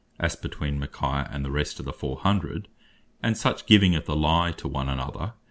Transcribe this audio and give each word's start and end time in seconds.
as 0.19 0.35
between 0.35 0.79
Michaiah, 0.81 1.31
and 1.31 1.45
the 1.45 1.51
rest 1.51 1.77
of 1.79 1.85
the 1.85 1.93
four 1.93 2.17
hundred; 2.17 2.67
and 3.21 3.37
such 3.37 3.67
giving 3.67 3.93
of 3.93 4.07
the 4.07 4.15
Lye 4.15 4.51
to 4.53 4.67
one 4.67 4.89
another, 4.89 5.17
(as 5.19 5.25
in 5.25 5.29
Jerem. 5.29 5.33